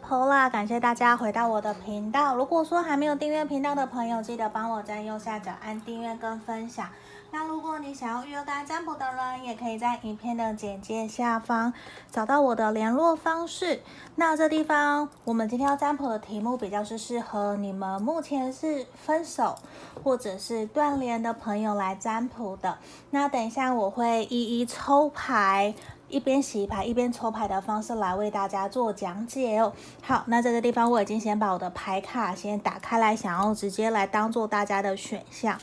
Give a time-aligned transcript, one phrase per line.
[0.00, 2.34] Paula，感谢大家回到我的频道。
[2.34, 6.88] 如果说还没有订阅频道的朋友，记得帮我在右下角按订阅跟分享。
[7.32, 11.72] 那如果你想要预约个案占卜的人，也可以在影片的简介下方
[12.10, 13.82] 找到我的联络方式。
[14.16, 19.54] 那这地方，我们今天要占卜的题目比较是适合你们目前是分手
[20.02, 22.78] 或者是断联的朋友来占卜的。
[23.10, 25.72] 那等一下我会一一抽牌，
[26.10, 29.72] 一边洗牌一边抽牌的方式来为大家做讲解哦。
[30.02, 35.58] 好，那这个地方我已经先把我的牌卡先打开来，想要直接来当做大家的选项。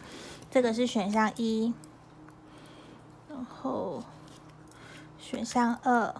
[0.49, 1.73] 这个是选项一，
[3.29, 4.01] 然后
[5.19, 6.15] 选项二，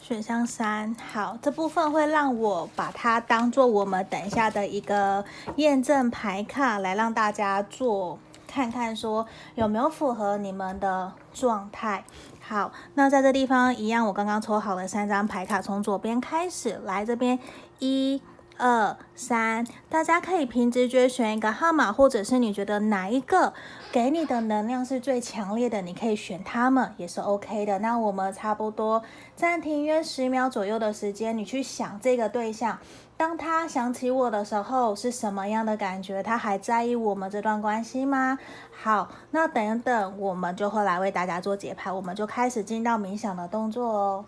[0.00, 0.94] 选项三。
[1.12, 5.24] 好，这部分会让我把它当做我们等一下的一个
[5.56, 8.18] 验证牌卡，来让大家做
[8.50, 12.04] 看看，说有没有符合你们的状态。
[12.40, 17.38] 好，那在这地方一样，我刚刚抽好了三张牌卡，从左边开始，来这边
[17.78, 18.20] 一。
[18.62, 23.54] 二三，大家可以凭直觉选一个号码，或者是你觉得哪一个
[23.90, 27.78] 给你的能量是最强烈的，你可以选他们，也是 OK 的。
[27.78, 29.02] 那我们差不多
[29.34, 32.78] 暂停约十秒左右的时间，你去想这个对象，
[33.20, 36.22] 当他想起我的时候是什么样的感觉？
[36.22, 38.38] 他还在意我们这段关系吗？
[38.72, 44.24] 好，那等等，我们就会来为大家做节拍，我们就开始进到冥想的动作哦。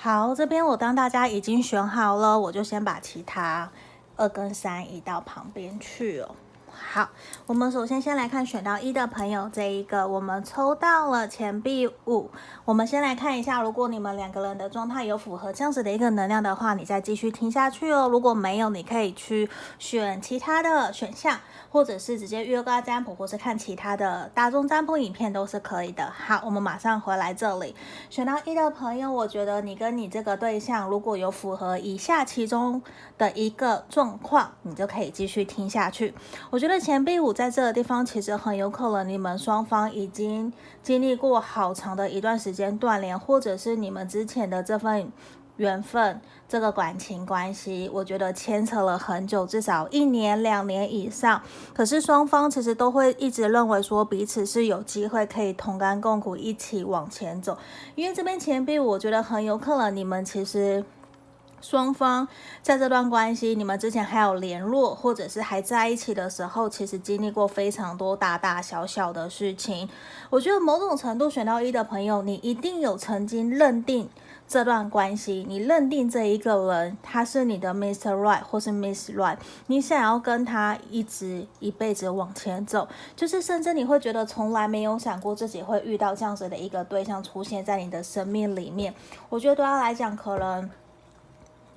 [0.00, 3.68] 好，这边我当大家已经选好了，我就先把其他
[4.14, 6.36] 二跟三移到旁边去哦。
[6.80, 7.10] 好，
[7.46, 12.30] 我们首先先来看选到一的朋友，这一个我们抽到了钱币五。
[12.64, 18.08] 我们先来看一下，如果你们两个人的状态有符合这样子的一个能量的话，你再继续听下去哦。
[18.08, 21.38] 如果没有，你可以去选其他的选项。
[21.70, 26.10] 或者是直接约个占卜，或是看其他的大众占卜影片都是可以的。
[26.10, 27.76] 好，我们马上回来这里。
[28.08, 32.80] 选到一的朋友，我觉得你跟你这个对象如果有符合以下其中
[33.18, 36.14] 的一个状况，你就可以继续听下去。
[36.48, 40.52] 我觉得所以钱币五在这个地方其实很有可能你们双方已经
[40.82, 45.10] 经历过好长的一段时间断联，或者是你们之前的这份。
[45.56, 51.42] 缘分这个感情关系，我觉得牵扯了很久，至少一年、两年以上。
[51.74, 57.58] 可是双方其实都会一直认为说彼此是有机会可以同甘共苦，一起往前走。
[57.96, 60.84] 因为这边钱币，我觉得很有可能你们其实
[61.60, 62.26] 双方
[62.62, 69.88] 在这段关系，你们之前还有联络，或者是还在一起的时候，其实经历过非常多大大小小的事情。
[70.30, 74.08] 我觉得某种程度选到一的朋友，你一定有曾经认定。
[74.48, 78.14] 这段关系，你认定这一个人他是你的 Mr.
[78.14, 79.36] Right 或是 Miss Right，
[79.66, 88.94] 你想要跟他一直一辈子往前走，就是甚至你会觉得从来没有想过自己会遇到这样子的一个对象出现在你的生命里面。
[89.28, 90.70] 我觉得对他来讲，可能。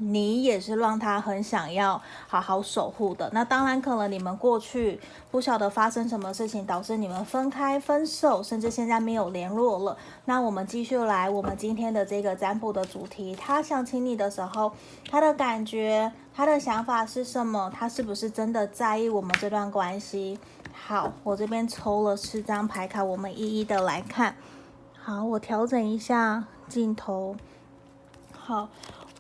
[0.04, 3.30] 你也是让他很想要好好守护的。
[3.34, 9.96] 那当然，可能你们过去不晓得发生什么事情，导致你们分开、分手，甚至现在没有联络了。
[10.26, 13.36] 那我们继续来我们今天的这个占卜的主题。
[13.36, 14.72] 他想起你的时候，
[15.10, 17.72] 他的感觉、他的想法是什么？
[17.72, 20.40] 他是不是真的在意我们这段关系？
[20.74, 24.36] 好，我这边抽了四张牌卡，我们一一的来看。
[24.98, 27.36] 好，我调整一下镜头。
[28.36, 28.68] 好。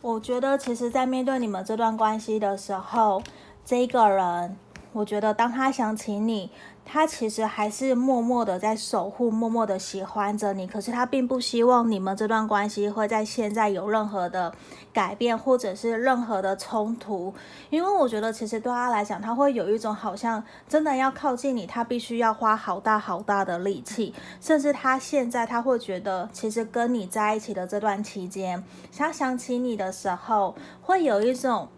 [0.01, 3.21] 我觉得，其实，在面对你们这段关系的时候，
[3.63, 4.57] 这个人，
[4.93, 6.49] 我觉得，当他想起你。
[6.93, 10.67] 他其实还是默默的在守护，默默的喜欢着你。
[10.67, 14.53] 可是他并不希望你们这段关系会在现在有任何的
[14.91, 17.33] 改变，或者是任何的冲突。
[17.69, 24.13] 因为我觉得，其实对他来讲，他会有一种好像真的要靠近你，他必须要花好大好大的力气。
[24.41, 28.61] 甚至他现在他会觉得，其实跟你在一起的这段期间，
[28.97, 31.69] 他想起你的时候，会有一种。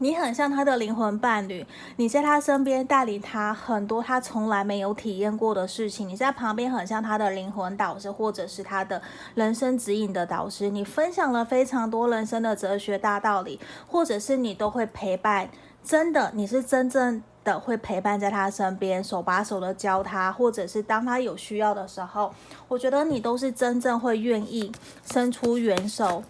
[0.00, 1.66] 你很像他的灵魂伴侣，
[1.96, 6.08] 你在他身边带领他很多他从来没有体验过的事情。
[6.08, 9.02] 你在旁边很像他的灵魂导师，或者是他的
[9.34, 10.70] 人生指引的导师。
[10.70, 13.58] 你分享了非常多人生的哲学大道理，
[13.88, 15.48] 或者是你都会陪伴。
[15.82, 22.32] 真的，你是真正的会陪伴在他身边，手把手的教他，或者是当他有需要的时候，
[22.68, 24.70] 我觉得你都是真正会愿意
[25.10, 26.22] 伸出援手。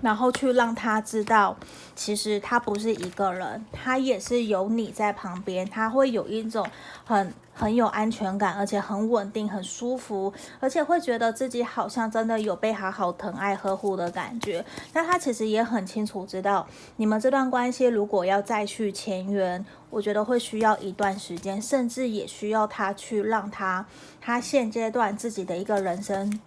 [0.00, 1.56] 然后去让他知道，
[1.94, 6.66] 其实他不是一个人，他也是有你在旁边，他会有一种
[7.04, 14.64] 很很有安全感，而且很稳定、很舒服，而且会觉得自己好像真的有被好好疼爱、呵护的感觉。
[14.92, 16.66] 那他其实也很清楚知道，
[16.96, 23.84] 你们这段关系如果要再去前缘，我觉得会需要一段时间，甚至也需要他去让他
[24.20, 26.40] 他现阶段自己的一个人生，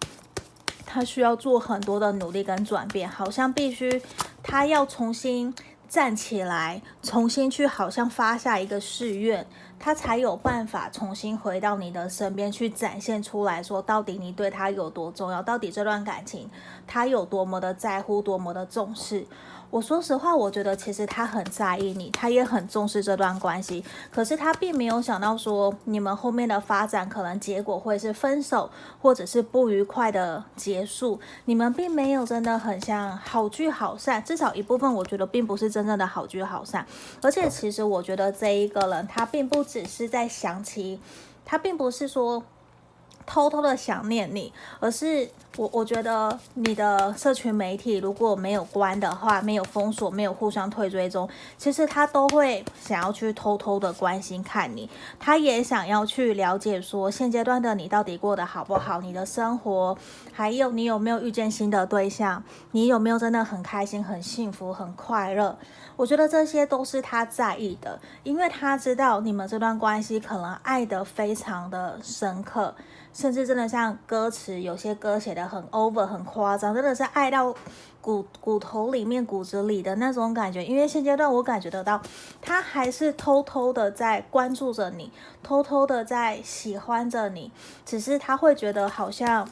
[0.94, 4.02] 他需要做很多的努力跟转变，好像必须
[4.44, 5.54] 他要重新
[5.88, 9.48] 站起来，重新去好像发下一个誓愿。
[9.82, 16.48] 他才有办法重新回到你的身边去展现出来说，到底你对他有多重要，到底这段感情
[16.86, 19.26] 他有多么的在乎，多么的重视。
[19.72, 23.82] 我说实话，我觉得其实他很在意你，他也很重视这段关系。
[24.12, 28.70] 可是他并没有想到说，你们后面的发展可能结果会是分手，
[29.02, 31.18] 或者是不愉快的结束。
[31.46, 36.86] 你们并没有真的很像好聚好散，至少一部分我觉得并不是真正的好聚好散。
[37.22, 41.00] 而且其实我觉得这一个人他并不只是在想起，
[41.46, 42.44] 他并不是说。
[43.24, 51.28] 偷偷的想念你，而是我我觉得你的社群媒体如果没有关的话，没有封锁，没有互相退追踪，
[51.58, 54.90] 其实他都会想要去偷偷的关心看你，
[55.20, 59.98] 他也想要去了解说现阶段的你到底过得好不好，你的生活，
[60.32, 65.58] 还有你有没有遇见新的对象，你有没有真的很开心、很幸福、很快乐？
[65.98, 72.74] 我觉得这些都是他在意的，因为他知道你们这段关系可能爱得非常的深刻。
[73.14, 77.54] 甚至真的像歌词，有些歌写的很 over，很夸张，真的是爱到
[78.02, 80.64] 骨骨头里面、骨子里的那种感觉。
[80.64, 82.02] 因为现阶段我感觉得到，
[82.42, 85.12] 他还是偷偷的在关注着你，
[85.44, 87.52] 偷偷的在喜欢着你，
[87.86, 89.48] 只是他会觉得好像。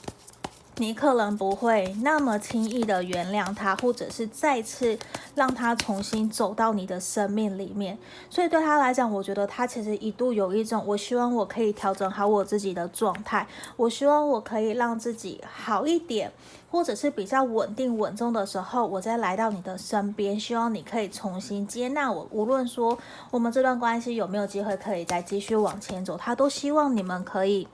[0.79, 4.97] 你可能不会那么轻易的原谅他，或者是再次
[5.35, 7.97] 让他重新走到你的生命里面。
[8.29, 13.45] 所以对他来讲，我觉得他其实一度有一种，我希望我可以调整好我自己的状态，
[13.75, 16.31] 我希望我可以让自己好一点，
[16.71, 22.25] 或者是比较稳定稳重的时候，我再来到你的身边，希望你可以重新接纳我。
[22.31, 22.97] 无论说
[23.31, 27.67] 我们这段关系有没有机会可以再继续往前走，他都希望你们可以。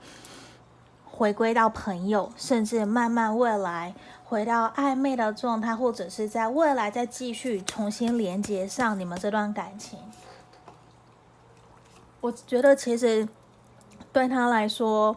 [1.16, 9.98] 回归到朋友，甚至慢慢未来回到暧昧的状态，或者是在未来再继续重新连接上你们这段感情。
[12.20, 13.26] 我觉得其实
[14.12, 15.16] 对他来说，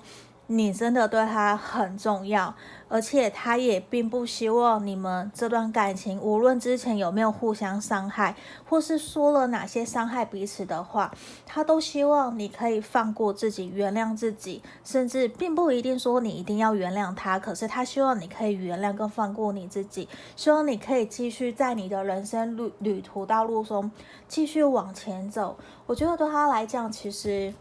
[0.52, 2.54] 你真的对他很重要。
[2.92, 8.36] 而且他也并不希望你们这段感情，无论之前有没有互相伤害，
[8.68, 11.14] 或是说了哪些伤害彼此的话，
[11.46, 23.92] 他都希望你可以放过自己，原谅自己，甚至并不一定说你一定要原谅他，可是他希望你可以原谅跟放过你自己，希望你可以继续在你的人生旅旅途道路中
[24.28, 25.56] 继续往前走。
[25.86, 27.54] 我觉得对他来讲，其实。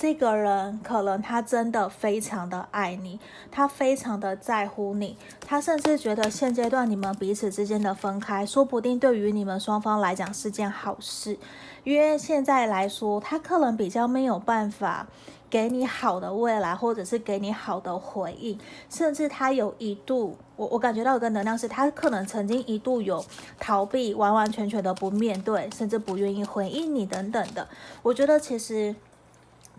[0.00, 3.20] 这个人可能他真的非常的爱你，
[3.50, 5.14] 他非常的在乎你，
[5.46, 11.36] 他甚至觉得现阶段你们彼此之间的分开，说不定对于你们双方来讲是件好事，
[11.84, 15.06] 因为现在来说，他可能比较没有办法
[15.50, 18.58] 给你好的未来，或者是给你好的回应，
[18.88, 23.22] 甚至他有一度，我我感觉到一个能量是，他可能曾经一度有
[23.58, 27.68] 逃避，完完全全的不面对，甚至不愿意回应你等等的，
[28.00, 28.96] 我觉得其实。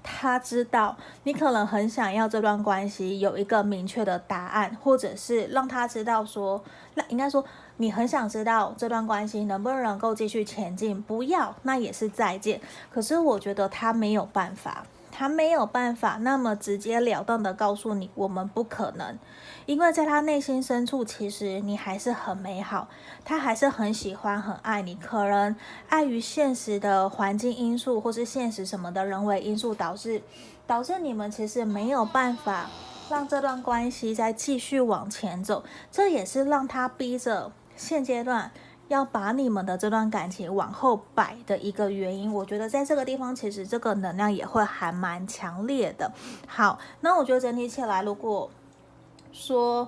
[0.04, 6.64] 他知道你可能很想要这段关系有一个明确的答案，或者是让他知道说，
[6.96, 7.44] 那应该说
[7.78, 12.60] 你很想知道这段关系能不能够继续前进，不要那也是再见。
[12.92, 19.20] 可是我觉得他没有办法，他没有办法那么直截了当的告诉你，我们不可能。
[19.66, 22.88] 因为在他内心深处，其实你还是很美好，
[23.24, 24.96] 他还是很喜欢、很爱你。
[24.96, 25.56] 可能
[25.90, 30.24] 碍于现实的环境因素，或是现实什么的人为因素，导致
[30.66, 32.70] 导致你们其实没有办法
[33.10, 35.64] 让这段关系再继续往前走。
[35.92, 38.52] 这也是让他逼着现阶段
[38.92, 42.32] 要把你们的这段感情往后摆的一个原因。
[42.34, 46.12] 我觉得在这个地方，其实这个能量也会还蛮强烈的。
[46.46, 48.50] 好，那我觉得整体起来，如果
[49.32, 49.88] 说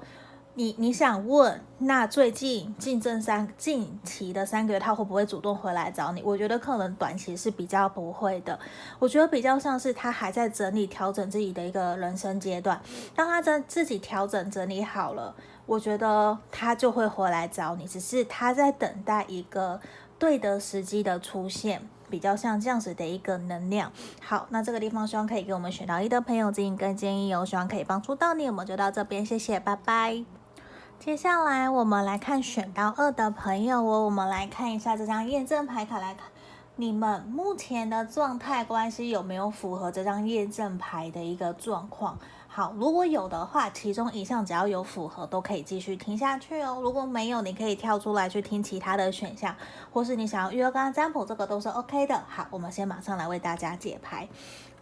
[0.56, 6.22] 你你想问，那最近近这三近期的三个月，他会不会主动回来找你？
[6.24, 8.58] 我觉得可能短期是比较不会的。
[9.00, 12.80] 我觉得比较像是他还在整理调整自己的一个人生阶段。
[13.16, 17.88] 当他在自己调整整理好了，我觉得他就会回来找你。
[17.88, 19.80] 只是他在等待一个
[20.18, 21.88] 对的时机的出现。
[22.10, 23.92] 比较像这样子的一个能量。
[24.22, 28.48] 好，那这个地方希望可以给我们选到一的朋友指引跟建议哦，希望可以帮助到你。
[28.48, 30.24] 我们就到这边，谢谢，拜拜。
[31.00, 36.28] 接下来我们来看选到二的朋友哦，我们来看一下这张验证牌卡来看。
[36.76, 42.20] 你们目前的状态关系有没有符合这张验证牌的一个状况？
[42.56, 46.78] 好，如果有的话，其中一项只要有符合，都可以继续听下去哦。
[46.84, 49.56] 如果没有，你可以跳出来去听其他的选项，
[49.92, 52.24] 或是你想要预约刚刚占卜，这个都是 OK 的。
[52.30, 54.28] 好，我们先马上来为大家解牌。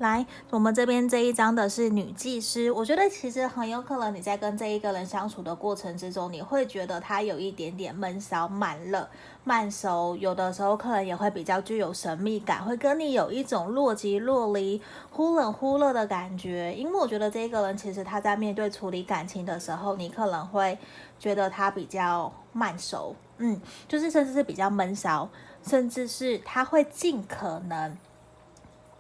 [0.02, 9.08] 来，我们这边这一张的是女祭司，我觉得其实很有可能你在跟这一个人相处的过程之中，你会觉得他有一点点闷骚、慢热、
[9.44, 14.82] 慢熟，有的时候可能也会比较具有神秘感，会跟你有一种若即若离、
[15.12, 16.74] 忽冷忽热的感觉。
[16.74, 20.76] 因为我觉得这一个人其实他在面对处理感情的时候，你可能会
[21.20, 25.30] 觉得他比较慢熟，嗯，就是甚至是比较闷骚，
[25.64, 27.96] 甚至是他会尽可能。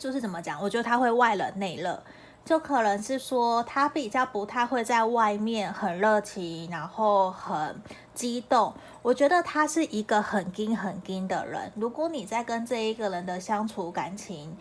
[0.01, 0.59] 就是怎么讲？
[0.59, 2.01] 我觉得他会外冷内热，
[2.43, 7.79] 就可能是说他比较不太会在外面很热情，然后很
[8.15, 8.73] 激动。
[9.03, 11.71] 我觉得他是一个很硬很硬的人。
[11.75, 14.57] 如果你在跟这一个人的相处、感情、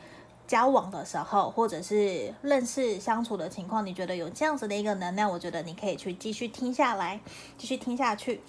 [0.47, 7.19] 交往的时候，或者是认识相处的情况，你觉得有这样子的一个能量，我觉得你可以去继续听下来，
[7.57, 8.43] 继续听下去。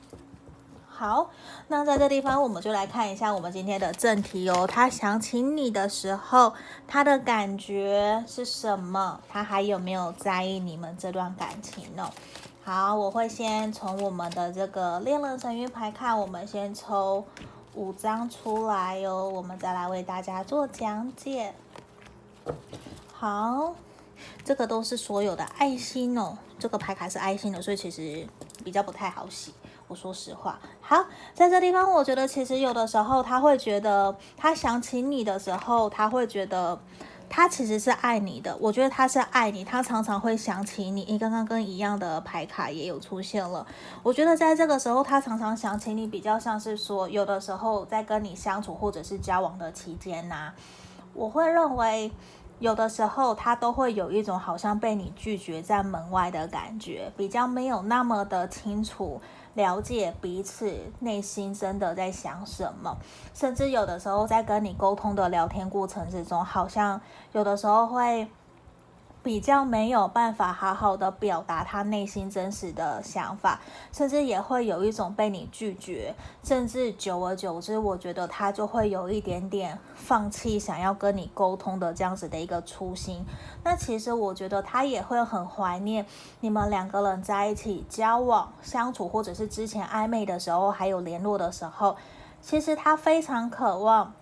[1.02, 1.32] 好，
[1.68, 4.68] 那在这地方我们就来看一下我们今天的正题哦。
[4.68, 6.54] 他想起你的时候，
[6.88, 9.20] 他的感觉是什么？
[9.28, 12.08] 他还有没有在意你们这段感情呢？
[12.64, 17.26] 好，我会先从我们的这个恋人神諭牌看，我们先抽
[17.74, 21.56] 五张出来哟、哦，我们再来为大家做讲解。
[23.12, 23.74] 好，
[24.46, 28.28] 这个都是所有的爱心哦，这个牌卡是爱心的，所以其实
[28.64, 29.52] 比较不太好洗。
[29.92, 36.80] 我说实话，好，在这地方，我觉得其实有的时候他会觉得，他想起你的时候，他会觉得
[37.30, 38.56] 他其实是爱你的。
[38.62, 41.04] 我觉得他是爱你，他常常会想起你。
[41.10, 43.68] 你刚刚跟一样的牌卡也有出现了。
[44.02, 50.54] 我觉得在这个时候，他常常想起你，比较像是说，有的时候在跟你相处或者是交往的期间呐、
[51.14, 52.10] 我会认为。
[52.62, 59.20] 有的时候，他都会有一种好像被你拒绝在门外的感觉，比较没有那么的清楚
[59.54, 62.98] 了解彼此内心真的在想什么，
[63.34, 67.00] 甚至有的时候在跟你沟通的聊天过程之中，好像
[67.34, 68.28] 有的时候会。
[69.24, 73.60] 比较没有办法好好的表达他内心真实的想法，
[73.92, 83.24] 甚至也会有一种被你拒绝，甚至久而久之，我觉得他就会有一点点放弃想要跟你沟通的这样子的一个初心。
[83.64, 86.06] 那其实我觉得他也会很怀念
[86.40, 91.96] 你们两个人在一起交往、相处，或者是之前暧昧的时候，还有联络的时候，
[92.42, 94.14] 其实他非常渴望。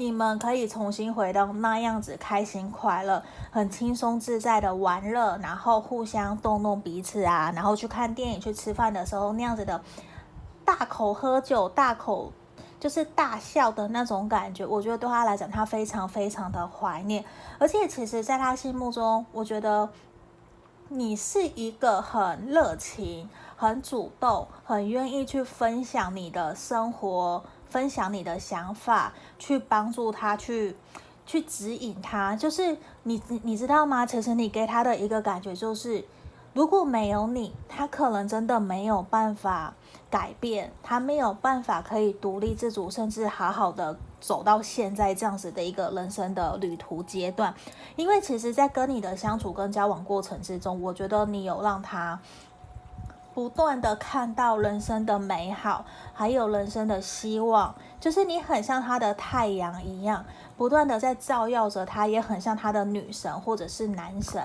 [0.00, 9.78] 你们可以重新回到那样子开心快乐、很轻松自在的玩乐，然后互相动动彼此啊，然后去看电影、去吃饭的时候那样子的
[10.64, 12.32] 大口喝酒、大口
[12.80, 17.22] 就是大笑的那种感觉，我觉得对他来讲，他非常非常的怀念。
[17.58, 19.90] 而且，其实在他心目中，我觉得
[20.88, 27.44] 你是一个很热情、很主动、很愿意去分享你的生活。
[27.70, 30.76] 分享你的想法，去帮助他，去
[31.24, 32.34] 去指引他。
[32.36, 34.04] 就是你，你知道吗？
[34.04, 36.04] 其实你给他的一个感觉就是，
[36.52, 39.72] 如果没有你，他可能真的没有办法
[40.10, 47.54] 改变，他没有办法可以独立自主，甚至好好的走到现在这样子的一个人生的旅途阶段。
[47.94, 52.20] 因为其实，在跟你的相处跟交往过程之中，我觉得你有让他。
[53.32, 60.24] 不断的看到人生的美好，还有人生的希望，就是你很像他的太阳一样，
[60.56, 64.42] 不断的在照耀着他，也很像他的女神或者是男神，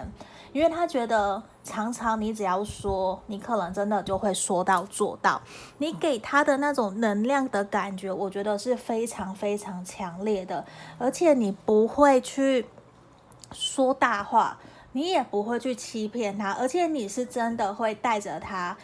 [0.53, 5.41] 因为他觉得常常你只要说，你可能真的就会说到做到，
[5.79, 10.63] 你给他的那种能量的感觉，我觉得是非常非常强烈的，
[10.99, 12.67] 而且你不会去
[13.51, 14.57] 说大话。
[14.95, 18.77] 你也不会去欺骗他，而且你是真的会带着他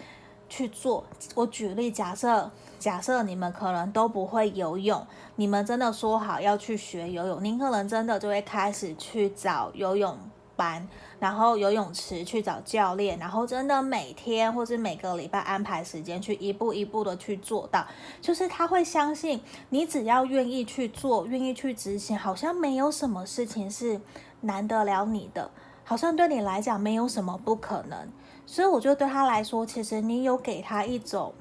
[0.50, 1.06] 去做。
[1.36, 10.18] 我举例，假设假设你们可能都不会游泳，你们真的说好要去学游泳，您可能真的就会开始去找游泳
[10.58, 10.86] 班，
[11.18, 17.88] 然后游泳池去找教练，然后真的每天或是每个礼拜安排时间去一步一步的去做到。
[18.20, 24.02] 就是他会相信你，只要愿意去做，愿意去执行，好像没有什么事情是
[24.42, 25.50] 难得了你的。
[25.92, 28.08] 好像对你来讲没有什么不可能，
[28.46, 31.34] 所以我觉得对他来说，其实你有给他一种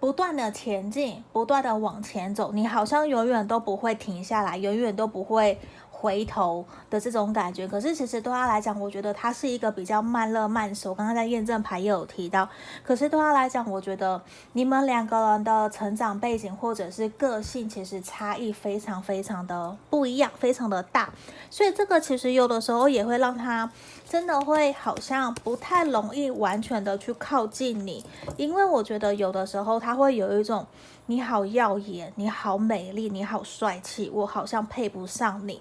[0.00, 5.60] 不断的前进、不断的往前走，你好像永远都不会停下来，永远都不会
[6.00, 10.94] 回头的这种感觉，可是其实对他来讲，我觉得他是一个比较慢热慢熟。
[10.94, 12.48] 刚刚在验证牌也有提到，
[12.82, 14.18] 可是对他来讲，我觉得
[14.54, 21.10] 你们两个人的成长背景或者是个性，其实差异非常非常的不一样，非常的大。
[21.50, 23.70] 所以这个其实有的时候也会让他
[24.08, 28.02] 真的会好像不太容易完全的去靠近你，
[28.38, 30.66] 因为我觉得有的时候他会有一种。
[31.06, 35.60] 你好耀眼，你好美丽，你好帅气，我好像配不上你。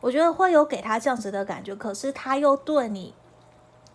[0.00, 3.12] 我觉得会有给他这样子的感觉，可是他又对你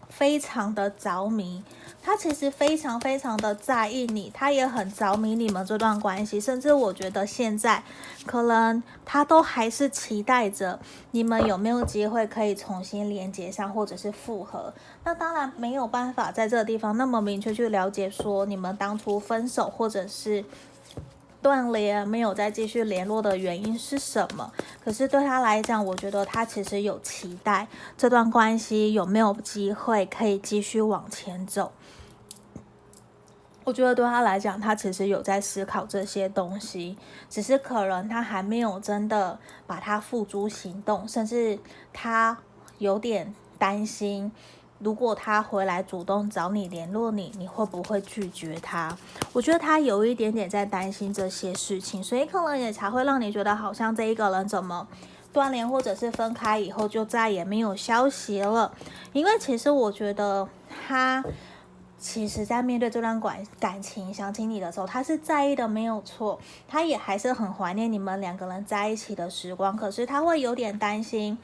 [0.09, 1.63] 非常的着迷，
[2.01, 7.83] 他其实非常非常的在意你，他也很着迷你们这段关系，甚至我觉得现在
[8.25, 10.79] 可能他都还是期待着
[11.11, 14.73] 你们有没有机会可以重新连接上，或者是复合。
[15.05, 20.43] 那当然没有办法在这个地方那么明确去了解说你们当初分手，或者是。
[21.43, 24.51] 断联没有再继续联络的原因是什么？
[24.83, 31.73] 可是对他来讲，我觉得他其实有期待这段关系有没有机会可以继续往前走。
[33.65, 36.97] 我觉得对他来讲，他其实有在思考这些东西，
[37.29, 41.59] 只是可能他还没有真的把它付诸行动，甚至
[41.93, 42.37] 他
[42.79, 44.31] 有点担心。
[44.83, 48.95] 如果他回来主动找你联络你，你会不会拒绝他？
[49.31, 54.85] 我觉得他有一点点在担心这些事情，所以可能也才会让你觉得好像这一个人怎么
[55.31, 58.73] 断联或者是分开以后就再也没有消息了。
[59.13, 60.47] 因为其实我觉得
[60.85, 61.23] 他
[61.97, 66.37] 其实在面对这段感感情想起你的时候，他是在意的，没有错，
[66.67, 71.37] 他也还是很怀念你们两个人在一起的时光，可是他会有点担心。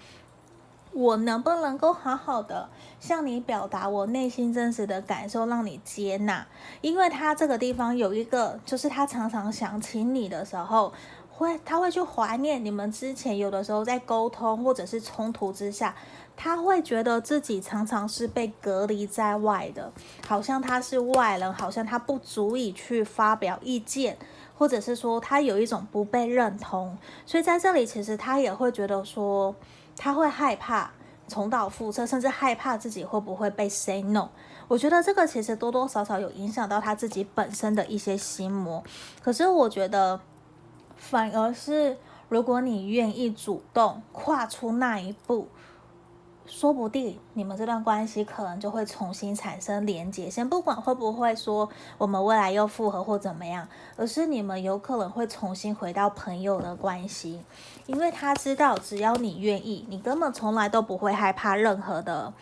[0.92, 2.68] 我能不能够好好的
[3.00, 6.46] 向你表达我内心真实的感受，让你接纳？
[6.82, 10.92] 因为他这个地方有一个，就是他常常想起你的时候，
[11.30, 15.96] 会他会去怀念你们之前有的时候在沟通或者是冲突之下，
[16.36, 19.92] 他会觉得自己常常是被隔离在外的，
[20.28, 24.18] 好像他是外人，好像他不足以去发表意见，
[24.58, 29.56] 或者是说他有一种不被认同，所以在这里其实他也会觉得说。
[30.02, 30.90] 他会害怕
[31.28, 34.30] 重蹈覆辙，甚至害怕自己会不会被 say no。
[34.70, 38.82] 我觉得这个其实多多少少有影响到他自己本身的一些心魔。
[39.22, 40.22] 可是我觉得，
[40.96, 41.98] 反而是
[42.30, 45.50] 如果你愿意主动跨出那一步。
[46.50, 57.42] 说不定你们这段关系可能就会重新产生连接，先不管会不会说我们未来又复合或怎么样，而是你们有可能会重新回到朋友的关系，
[57.86, 62.34] 因为他知道只要你愿意，你根本从来都不会害怕任何的。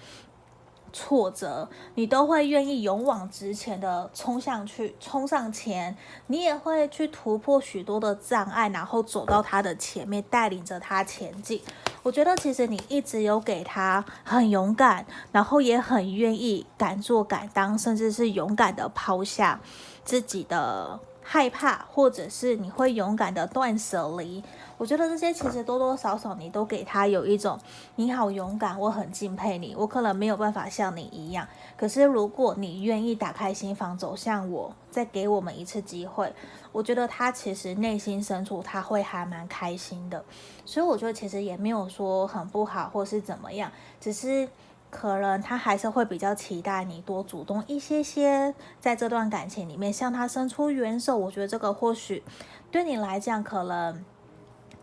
[0.92, 5.96] 挫折，你都会愿意勇往直前的冲上去，冲上前，
[6.28, 11.62] 你也会去突破许多的障碍，然后走到他的前面，带领着他前进。
[12.04, 19.60] 我觉得其实你一直有给他很勇敢，然后也很愿意敢做敢当，甚至是勇敢的抛下
[20.06, 24.42] 自己的害怕，或者是你会勇敢的断舍离。
[24.78, 27.60] 我觉得这些其实多多少少你都给他有一种
[27.98, 29.76] 你好勇敢，我很敬佩你。
[29.78, 36.32] 我可能没有办法像你一样，可是如果你愿意打开心房走向我，再给我们一次机会，
[36.72, 40.24] 我觉得他其实内心深处他会还蛮开心的。
[40.64, 44.48] 所以我觉得其实也没有说很不好或是怎么样，只是
[44.90, 51.18] 可能他还是会比较期待你多主动一些些，在这段感情里面向他伸出援手。
[51.18, 52.24] 我觉得这个或许
[52.72, 54.04] 对你来讲可能。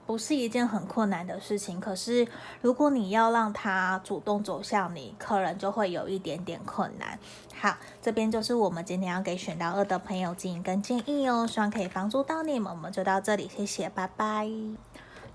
[0.06, 2.28] 不是一件很困难的事情，可是
[2.60, 7.18] 如果你要让他主动走向你，可能就会有一点点困难。
[7.58, 12.70] 好，这边就是我们今天要给选到二的朋友建议跟建议哦，希望可以帮助到你们。
[12.70, 14.46] 我们就到这里，谢谢，拜拜。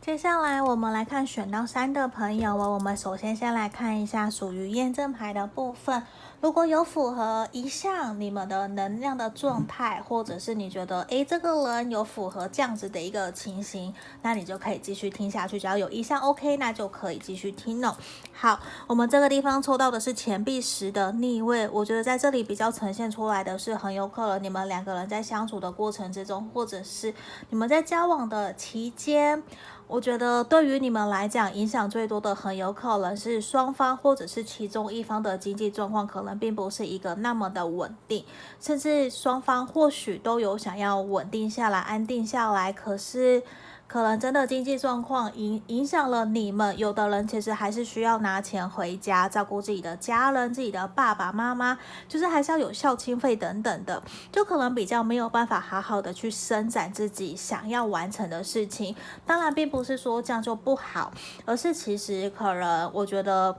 [0.02, 6.02] 接下来我们来看选到三的朋友哦，我们首先先来看一下属于验证牌的部分。
[6.40, 15.60] 如果有符合一项你们的能量的状态，或者是你觉得诶这个人有符合这样子的一个情形，那你就可以继续听下去。
[15.60, 17.94] 只要有一项 OK，那就可以继续听哦。
[18.32, 18.58] 好，
[18.88, 27.14] 我们这个地方抽到的是钱币十的逆位，我觉得在这里比较呈现出来的是很有可能你们两个人在相处的过程之中，或者是
[27.50, 29.44] 你们在交往的期间。
[29.90, 38.24] 我觉得对于你们来讲，影响最多的很有可能是双方或者是其中一方的经济状况，可能并不是一个那么的稳定，
[38.62, 43.42] 甚至双方或许都有想要稳定下来、安定下来，可是
[43.90, 46.78] 可能真的经济状况影影响了你们。
[46.78, 51.76] 有的人其实还是需要拿钱回家照顾自己的家人，自己的爸爸妈妈，
[52.08, 58.96] 就是还是要有孝亲费等等的，就可能比较没有办法好好的去伸展自己想要完成的事情。
[59.26, 61.12] 当然，并不是说这样就不好，
[61.46, 63.58] 而是其实可能我觉得，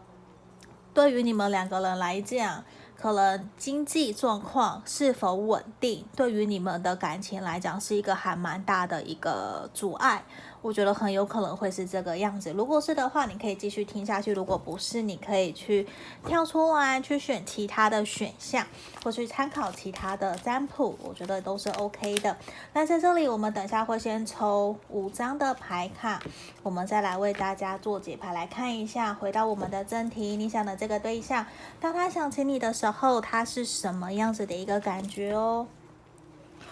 [0.94, 2.62] 对于你们两个人来讲。
[3.00, 10.22] 可能经济状况是否稳定，对于你们的感情来讲，是一个还蛮大的一个阻碍。
[10.62, 12.52] 我觉得很有可能会是这个样子。
[12.52, 15.86] 如果是的话，你可以继续听下去；如果不是，你可以去
[16.26, 18.66] 跳出来，去选其他的选项，
[19.02, 20.98] 或去参考其他的占卜。
[21.02, 22.36] 我觉得都是 OK 的。
[22.74, 26.22] 那在这里，我们等下会先抽五张的牌卡，
[26.62, 29.14] 我们再来为大家做解牌，来看一下。
[29.14, 31.46] 回到我们的正题，你想的这个对象，
[31.80, 35.66] 当他想起你的时候，他是什么样子的一个感觉哦？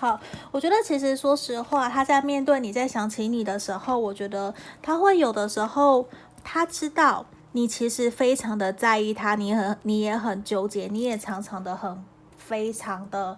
[0.01, 0.21] 好，
[0.53, 6.07] 我觉得其实说实话，他在面对你在想起你的时候，我觉得他会有的时候，
[6.45, 12.05] 他知道你其实非常的在意他，你很你也很纠结，你也常常的很
[12.37, 13.37] 非常的，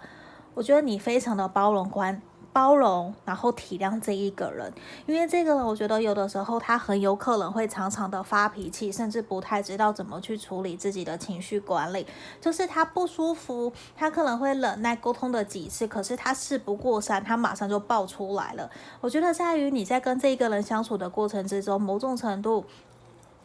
[0.53, 2.21] 我觉得你非常的包容观。
[2.53, 4.73] 包容，然后体谅这一个人，
[5.07, 12.07] 因为这个人，我觉得有的时候他很有可能会常常的发脾气，甚至不太知道怎么去处理自己的情绪管理。
[12.41, 18.71] 就是他不舒服，他可能会忍耐沟通的几次，可是他事不过三，他马上就爆出来了。
[19.01, 22.65] 我觉得在于你在跟这一个人相处的过程之中，某种程度。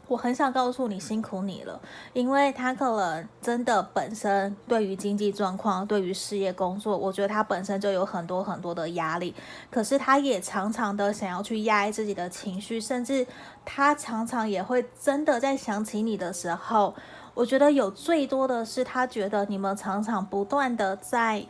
[0.08, 1.82] 我很想告诉你，辛苦你了，
[2.14, 9.34] 因为他可能真的本身对于经济状况、对于事业工作，我觉得他本身就有很多很多的压力。
[9.72, 13.26] 可是他也常常的想要去压抑自己的情绪，甚至
[13.66, 16.94] 他常常也会真的在想起你的时候，
[17.34, 21.44] 我觉得有最多的是他觉得你们常常不断的在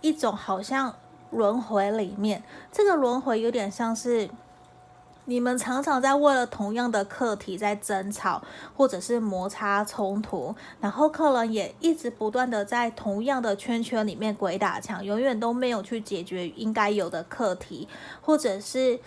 [0.00, 0.94] 一种好像
[1.30, 4.30] 轮回里面，这个轮回有点像是。
[5.30, 8.42] 你们常常在为了同样的课题在争吵，
[8.76, 17.86] 或者是摩擦冲突，然后客人也一直不断的在同样的圈圈里面鬼打墙，永远都没有去解决应该有的课题，
[18.20, 18.98] 或者是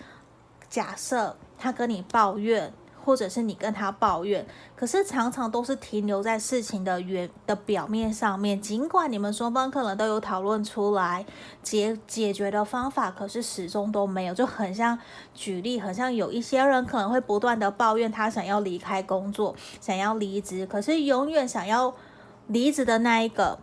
[0.70, 2.72] 假设他跟你抱怨。
[3.04, 8.60] 或者是你跟他抱怨，可是常常都是停留在事情的原的表面上面。
[8.60, 11.24] 尽管你们双方可能都有讨论出来
[11.62, 14.34] 解解决的方法，可是始终都没有。
[14.34, 14.98] 就很像
[15.34, 21.94] 举例，很像有一些人可能会不断的抱怨他想要离开工作，想要离职，可是永远想要
[22.46, 23.58] 离职的那一个，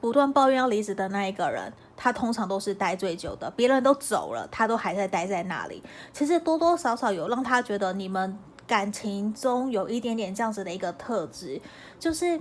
[0.00, 1.72] 不断抱怨要离职的那一个人。
[2.02, 5.82] 他通常都是待最久的，别人都走了，他都还在待在那里。
[6.14, 11.60] 其实多多少少有让他觉得你们感情中有一点点这样子的一个特质，
[11.98, 12.40] 就是。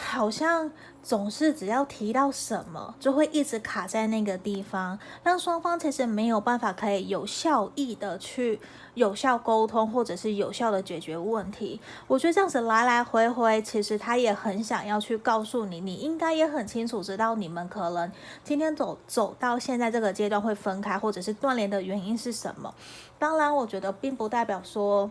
[0.00, 0.70] 好像
[1.08, 8.60] 总是只要提到什么，就会一直卡在那个地方，让双方其实没有办法可以有效益的去
[8.92, 11.80] 有效沟通，或者是有效的解决问题。
[12.06, 18.12] 我觉得这样子来来回回，其实他也很想要去告诉你，你应该也很清楚知道你们可能
[18.44, 22.74] 今天走走到现在这个阶段会分开，或者是断联的原因是什么。
[23.18, 25.10] 当然，我觉得并不代表说。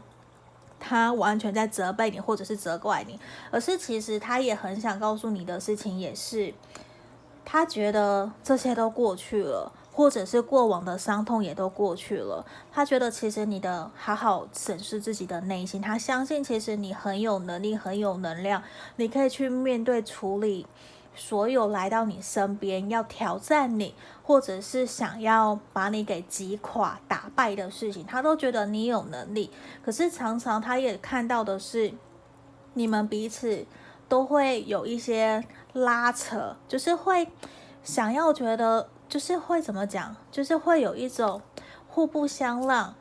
[0.80, 3.20] 他完全在责备你，或者是责怪你，
[3.52, 6.54] 而是其实他也很想告诉你的事情，也是
[7.44, 12.46] 他觉得这些都过去了，或者是过往的伤痛也都过去了。
[12.72, 18.62] 他觉得其实你的好好审视自己的内心，他相信其实你很有能力，很有能量，
[18.98, 20.68] 你可以去面对处理。
[21.18, 29.50] 所有来到你身边要挑战你，或者是想要把你给击垮、打败的事情，他都觉得你有能力。
[29.84, 31.92] 可是常常他也看到的是，
[32.76, 33.66] 你们彼此
[34.08, 37.28] 都会有一些拉扯，就是会
[37.84, 41.42] 想要觉得，就是会怎么讲，就是会有一种
[41.88, 42.94] 互不相让。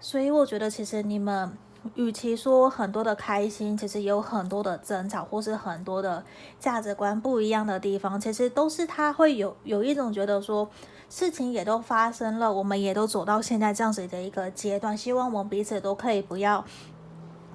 [0.00, 1.52] 所以我觉得，其实你们。
[1.94, 6.22] 与其说很多的开心，其实有很多的争吵，或是很多的
[6.58, 10.68] 价值观不一样的地方，其实都是他会有有一种觉得说，
[11.08, 16.64] 事情也都发生了，我们也都走到现在这样子的一个阶段，希望我们彼此都可以不要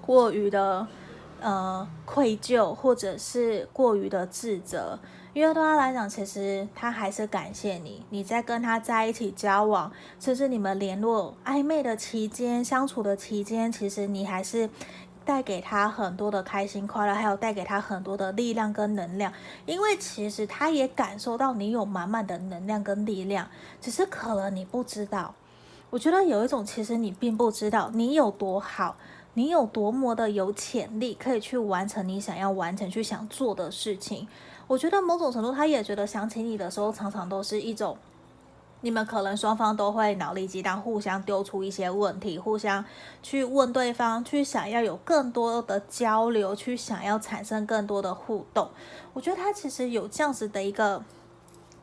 [0.01, 0.88] 过于的
[1.39, 4.97] 呃愧疚，或者是过于的自责。
[5.36, 8.02] 因为对他来讲，其实他还是感谢你。
[8.10, 14.69] 你在跟他在一起交往，甚至你们联络暧昧的期间、相处的期间，其实你还是
[15.26, 19.34] 带给他很多的开心快乐，还有带给他很多的力量跟能量。
[19.65, 23.45] 因为其实他也感受到你有满满的能量跟力量，
[23.82, 25.36] 只是可能你不知道。
[25.89, 28.95] 我觉得有一种，其实你并不知道你有多好，
[29.36, 34.28] 你有多么的有潜力，可以去完成你想要完成、去想做的事情。
[34.67, 37.98] 我觉得某种程度，他也觉得想起你的时候，常常都是一种
[38.82, 42.84] 你们可能双方都会脑力激荡，互相丢出一些问题，互相
[43.21, 48.69] 去问对方，去想要有更多的交流，去想要产生更多的互动。
[49.13, 51.04] 我觉得他其实有这样子的一个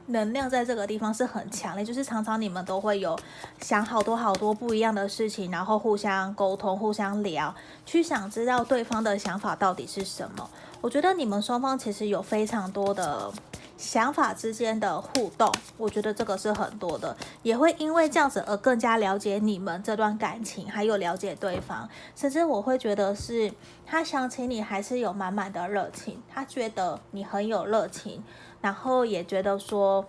[0.07, 3.19] 能量在这个地方是很强烈，就是常常你们都会有
[3.61, 7.55] 想好多好多不一样的事情，然后互相沟通、互相聊，
[7.87, 10.49] 去想知道对方的想法到底是什么。
[10.81, 13.33] 我觉得你们双方其实有非常多的。
[13.79, 21.88] 想法之间的互动，我觉得这个是很多的，也会因为这样子而更加了解你们这段感情，还有了解对方。
[22.15, 23.53] 甚至我会觉得是
[23.85, 28.23] 他想起你还是有满满的热情，他觉得你很有热情，
[28.62, 30.07] 然后也觉得说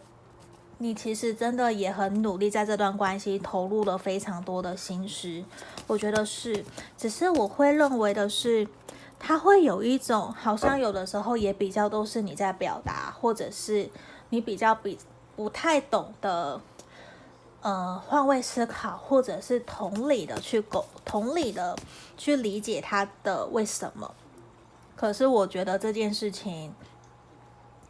[0.78, 5.44] 你其实真的也很努力，在这段关系投入了非常多的心思。
[5.88, 6.64] 我觉得是，
[6.98, 8.66] 只是我会认为的是。
[9.26, 13.90] 他会有一种，好像有的时候也比较都是你在表达，或者是
[14.32, 15.00] 你比较比
[15.38, 16.60] 不太懂得，
[17.62, 21.74] 呃，换位思考，或者是同理的去沟，同理的
[22.18, 24.14] 去理解他的为什么。
[24.98, 26.74] 可是我觉得这件事情。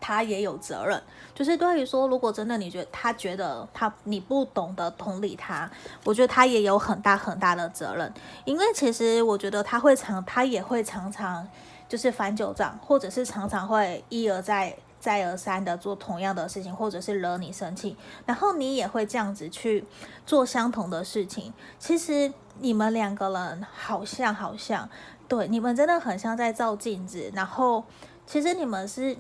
[0.06, 1.02] 他也有责任，
[1.34, 5.72] 就是对于说，如果真的你觉得他觉得他你不懂得同理他，
[6.04, 8.14] 我觉得他也有很大很大的责任，
[8.44, 11.48] 因为其实我觉得他会常他也会常常
[11.88, 19.86] 就是翻旧账，或者是常常会一而再再而三的做同样的事情，或者是惹你生气，然后你也会这样子去
[20.26, 21.54] 做相同的事情。
[21.80, 24.90] 其实你们两个人好像好像，
[25.30, 27.86] 对，你们真的很像在照镜子，然后
[28.28, 29.16] 其实你们是。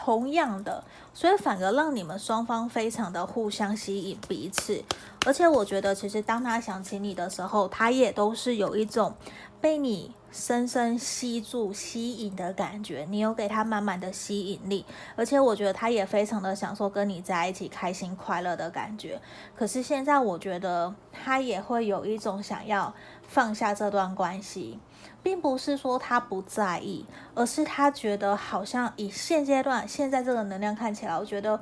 [0.00, 4.80] 同样的，所以反而让你们双方非常的互相吸引彼此，
[5.26, 9.12] 而且我觉得，其实当他想起你的时候，他也都是有一种
[9.60, 13.04] 被你深深吸住、吸引的感觉。
[13.10, 19.20] 你有给他满满的吸引力，而且我觉得他也非常的享受跟你在一起开心快乐的感觉。
[19.56, 22.94] 可是现在，我觉得他也会有一种想要
[23.26, 24.78] 放下这段关系。
[25.22, 27.04] 并不是说他不在意，
[27.34, 31.60] 而是他觉得好像以现阶段现在这个能量看起来，我觉得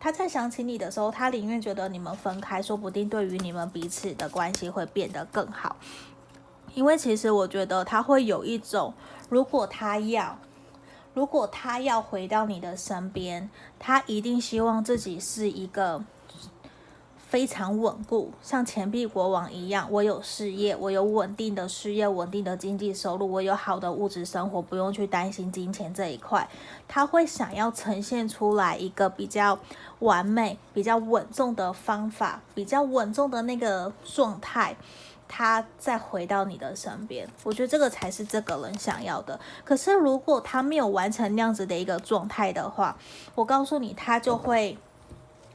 [0.00, 5.76] 他在想起你的时候，他宁愿觉得你们分开，说不定对于你们彼此的关系会变得更好。
[6.74, 8.94] 因为其实我觉得他会有一种，
[9.28, 10.38] 如果他要，
[11.12, 16.02] 如果他要回到你的身边，他一定希望自己是一个。
[17.32, 19.88] 非常稳固，像钱币国王一样。
[19.90, 26.46] 我有事业，我有稳定的事业，稳定的经济收入，我有好的物质生活，不用去担心金钱这一块。
[26.86, 29.58] 他会想要呈现出来一个比较
[30.00, 34.76] 完美、比较稳重的方法，比较稳重的那个状态，
[35.26, 37.26] 他再回到你的身边。
[37.44, 39.40] 我觉得这个才是这个人想要的。
[39.64, 42.94] 可是如果他没有完成那样子的一个状态的话，
[43.34, 44.76] 我告诉你，他就会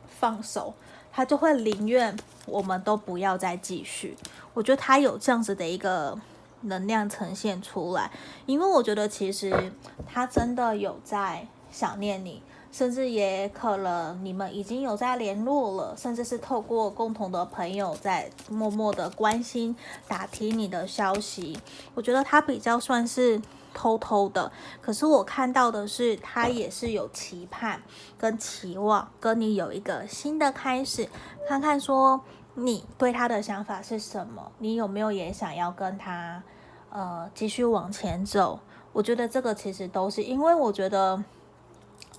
[0.07, 0.73] 放手。
[1.17, 4.15] 他就会宁愿我们都不要再继续。
[4.53, 6.15] 我觉得他有这样子的一个
[6.61, 8.11] 能量呈现出来，
[8.45, 9.73] 因为我觉得其实
[10.05, 12.43] 他真的有在想念你，
[12.77, 19.75] 甚至也可能你们已经有在联络了，甚至是透过共同的朋友在默默的关心、
[20.07, 21.57] 打听你的消息。
[21.95, 23.41] 我觉得他比较算是。
[23.73, 27.79] 偷偷的，可是我看到的是，他也是有期盼
[28.17, 31.07] 跟期望，跟你有一个新的开始，
[31.47, 32.19] 看看说
[32.55, 36.41] 你对他的想法是什么，你有没有也想要跟他
[36.89, 38.59] 呃继续往前走？
[38.93, 41.23] 我觉得这个其实都是因为我觉得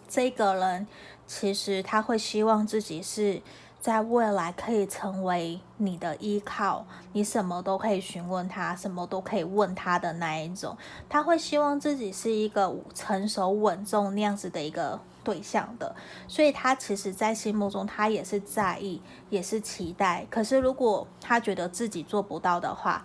[0.09, 0.87] 这个人
[1.27, 3.43] 其实他会希望自己是。
[3.81, 10.77] 在未来可以成为你的依靠，你什么都可以询问他，什么都可以问他的那一种。
[11.09, 15.95] 他会希望自己是一个成熟稳重那样子的一个对象的，
[16.27, 20.27] 所以他其实，在心目中他也是在意，也是期待。
[20.29, 23.05] 可是如果他觉得自己做不到的话，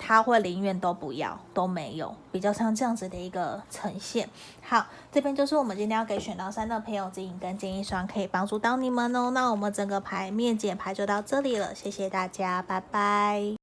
[0.00, 4.28] 他会宁愿都不要，都没有，比较像这样子的一个呈现。
[4.62, 9.30] 好，这边就是我们今天要给选到三的朋友指引跟建议，希望可以帮助到你们哦。
[9.30, 13.59] 那我们整个牌面解牌就到这里了，谢谢大家，拜拜。